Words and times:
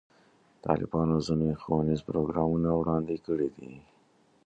طالبانو 0.65 1.15
ځینې 1.27 1.49
ښوونیز 1.61 2.01
پروګرامونه 2.09 2.69
وړاندې 2.75 3.15
کړي 3.25 3.49
دي. 3.57 3.73